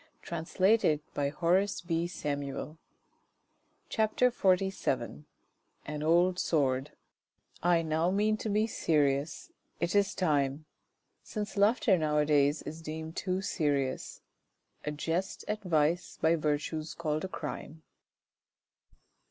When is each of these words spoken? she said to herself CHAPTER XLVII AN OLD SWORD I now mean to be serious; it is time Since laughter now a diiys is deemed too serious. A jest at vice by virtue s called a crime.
she 0.23 0.29
said 0.29 0.79
to 0.79 0.99
herself 1.15 2.77
CHAPTER 3.87 4.31
XLVII 4.31 5.25
AN 5.85 6.01
OLD 6.01 6.39
SWORD 6.39 6.91
I 7.61 7.83
now 7.83 8.09
mean 8.09 8.35
to 8.37 8.49
be 8.49 8.65
serious; 8.65 9.51
it 9.79 9.93
is 9.93 10.15
time 10.15 10.65
Since 11.21 11.55
laughter 11.55 11.99
now 11.99 12.17
a 12.17 12.25
diiys 12.25 12.65
is 12.65 12.81
deemed 12.81 13.15
too 13.15 13.43
serious. 13.43 14.21
A 14.85 14.89
jest 14.91 15.45
at 15.47 15.61
vice 15.61 16.17
by 16.19 16.35
virtue 16.35 16.79
s 16.79 16.95
called 16.95 17.23
a 17.23 17.27
crime. 17.27 17.83